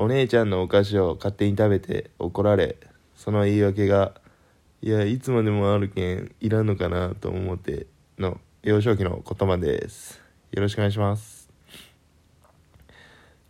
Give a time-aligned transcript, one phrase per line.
[0.00, 2.76] お姉ちゃんのお菓子を勝手に食べて怒られ
[3.16, 4.12] その言い訳が
[4.80, 10.20] いやいつまでもあるけんいらんのかなと思っての幼少期の言葉です。
[10.52, 11.50] よろしくお願いします。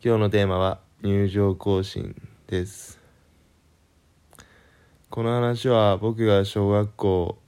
[0.02, 2.16] 今日のテーマは入場行進
[2.46, 2.98] です。
[5.10, 7.38] この話は僕が小学校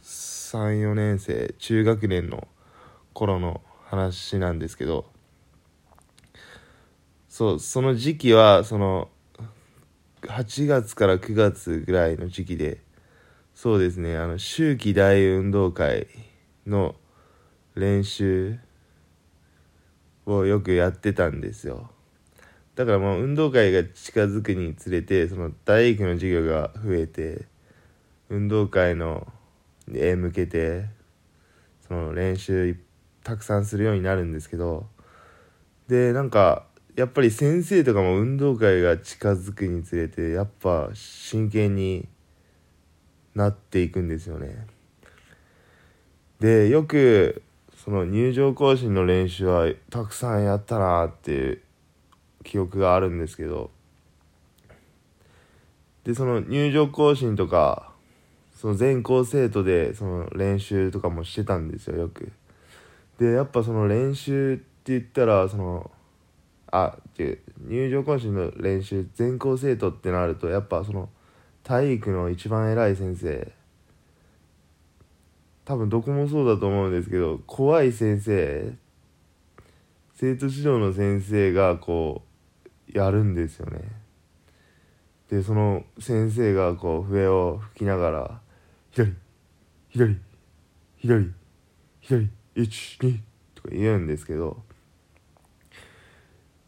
[0.00, 2.46] 34年生中学年の
[3.14, 5.06] 頃の話なんですけど
[7.38, 9.10] そうその時期はその
[10.22, 12.80] 8月から9月ぐらいの時期で
[13.54, 16.08] そうですねあの秋季大運動会
[16.66, 16.96] の
[17.76, 18.58] 練習
[20.26, 21.92] をよくやってたんですよ。
[22.74, 27.46] だからもう運動会が近づくにつれてその体育の授業が増えて
[28.30, 29.28] 運動会の
[29.94, 30.86] へ向けて
[31.86, 32.76] その練習
[33.22, 34.88] たくさんするようになるんですけど
[35.86, 36.67] でなんか
[36.98, 42.08] やっぱり先生とかも運動会が近づくにつれてやっぱ真剣に
[43.36, 44.66] なっていくんですよね。
[46.40, 47.44] でよく
[47.76, 51.62] その入場行進の練習はたくさんやったなっていう
[52.42, 53.70] 記憶があるんですけど
[56.02, 57.92] でその入場行進とか
[58.56, 62.32] その全校生徒でその練習とかもしてたんですよよく。
[63.20, 65.92] でやっぱその練習って言ったらその
[66.70, 66.96] あ
[67.66, 71.08] 入場行進の練習全校生徒ってなるとやっぱその
[71.62, 73.52] 体育の一番偉い先生
[75.64, 78.72] 多分どこもそうだと思うんですけど怖い先生
[80.14, 82.22] 生徒指導の先生がこ
[82.94, 83.82] うやるんですよね。
[85.30, 88.40] でその先生がこう笛を吹きながら
[88.90, 89.14] 左
[89.90, 90.16] 左
[90.96, 91.34] 左
[92.00, 93.20] 左12
[93.54, 94.62] とか言うんですけど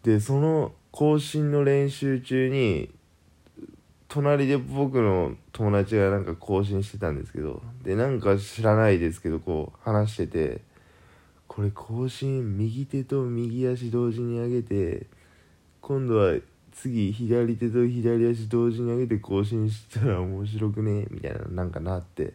[0.03, 2.91] でその更新の練習中に
[4.09, 10.61] 隣で僕の友達がなんか更新してたんですけどでなんか知らないですけどこう話してて
[11.47, 15.07] これ更新右手と右足同時に上げて
[15.81, 16.35] 今度は
[16.73, 21.07] 次左手と左足同時に上げて更新したら面白くね？
[21.11, 22.33] みたいななんかなって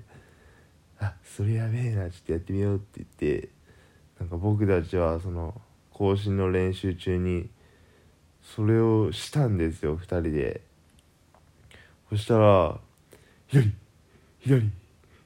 [1.00, 3.08] あそれやべえなちょっとやってみようって言っ
[3.40, 3.50] て
[4.20, 5.60] なんか僕たちはその
[5.98, 7.50] 更新の練習中に
[8.44, 10.62] それをしたんですよ2人で
[12.10, 12.78] そしたら
[13.48, 13.74] 左
[14.40, 14.70] 左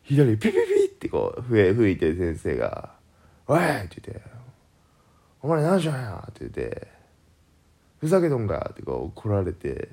[0.04, 2.94] 左ピピピってこう笛吹いて先生が
[3.48, 4.22] 「おい!」って言って
[5.42, 6.88] 「お前何しよんや!」って言って
[8.00, 9.90] 「ふざけとんか!」ってこう怒られて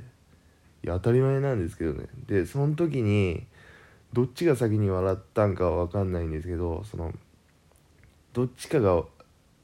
[0.85, 3.47] いや当たり前なんですけどねでその時に
[4.13, 7.15] どっちが先に笑ったんかは分かんないんですけどその
[8.35, 9.05] どっちかが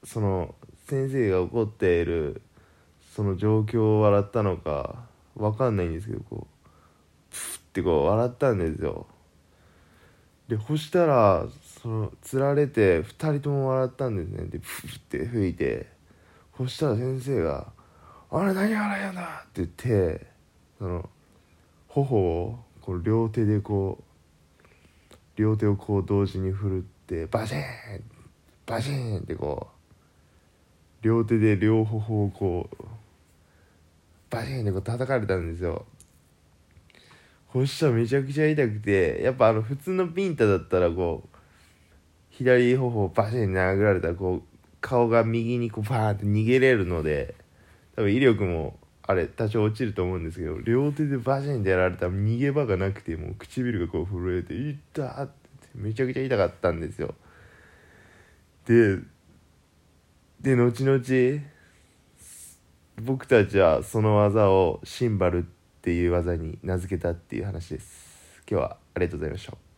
[0.05, 0.55] その
[0.93, 2.43] 先生が怒っている
[3.15, 6.65] その状況を笑ったのか分かんないんですけどこう
[7.31, 9.07] プッてこう笑ったんですよ
[10.49, 11.47] でそしたら
[11.81, 15.89] そのつられて2人とも笑ったんですねでプッて吹いて
[16.59, 17.73] そしたら先生が
[18.31, 20.27] 「あれ何笑いやんだ!」って言って
[20.79, 21.09] その
[21.89, 27.63] 頬をこう両手でこう両手をこう同時に振るってバシーン
[28.67, 29.82] バシーンってこう
[31.03, 32.85] 両手で両頬をこう
[34.31, 35.85] バシーンってこう叩かれたんですよ
[37.53, 41.37] そしたらめちゃくちゃ痛くてやっぱあの普通のピンタだったらこう
[42.31, 44.43] 左頬をバシン殴られたらこう
[44.81, 47.35] 顔が右にこうバーンって逃げれるので
[47.95, 55.33] 多分威力もあれ多少落ちると思うんですけど両手でバシンってやられたら逃げ場がなくてもう唇がこう震えて「いった!」って
[55.75, 57.15] めちゃくちゃ痛かったんですよ
[58.67, 58.99] で
[60.43, 61.43] で後々
[63.01, 65.43] 僕たちはその技をシンバルっ
[65.83, 68.43] ていう技に名付けたっていう話です。
[68.51, 69.72] 今日はありがとうございました。